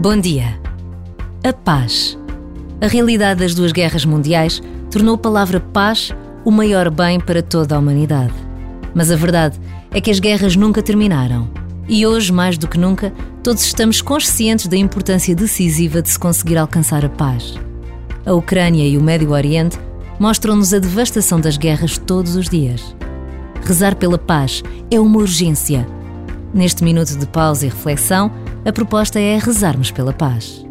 Bom 0.00 0.16
dia. 0.16 0.56
A 1.42 1.52
paz. 1.52 2.16
A 2.80 2.86
realidade 2.86 3.40
das 3.40 3.52
duas 3.52 3.72
guerras 3.72 4.04
mundiais 4.04 4.62
tornou 4.92 5.16
a 5.16 5.18
palavra 5.18 5.58
paz 5.58 6.14
o 6.44 6.52
maior 6.52 6.88
bem 6.88 7.18
para 7.18 7.42
toda 7.42 7.74
a 7.74 7.80
humanidade. 7.80 8.32
Mas 8.94 9.10
a 9.10 9.16
verdade 9.16 9.58
é 9.90 10.00
que 10.00 10.08
as 10.08 10.20
guerras 10.20 10.54
nunca 10.54 10.84
terminaram. 10.84 11.50
E 11.88 12.06
hoje, 12.06 12.32
mais 12.32 12.56
do 12.56 12.68
que 12.68 12.78
nunca, 12.78 13.12
todos 13.42 13.64
estamos 13.64 14.00
conscientes 14.00 14.68
da 14.68 14.76
importância 14.76 15.34
decisiva 15.34 16.00
de 16.00 16.10
se 16.10 16.18
conseguir 16.18 16.58
alcançar 16.58 17.04
a 17.04 17.08
paz. 17.08 17.54
A 18.24 18.32
Ucrânia 18.32 18.86
e 18.86 18.96
o 18.96 19.02
Médio 19.02 19.32
Oriente 19.32 19.80
mostram-nos 20.20 20.72
a 20.72 20.78
devastação 20.78 21.40
das 21.40 21.56
guerras 21.56 21.98
todos 21.98 22.36
os 22.36 22.48
dias. 22.48 22.94
Rezar 23.64 23.96
pela 23.96 24.16
paz 24.16 24.62
é 24.92 25.00
uma 25.00 25.18
urgência. 25.18 25.84
Neste 26.54 26.84
minuto 26.84 27.18
de 27.18 27.26
pausa 27.26 27.66
e 27.66 27.68
reflexão, 27.68 28.30
a 28.64 28.72
proposta 28.72 29.20
é 29.20 29.38
rezarmos 29.38 29.90
pela 29.90 30.12
paz. 30.12 30.64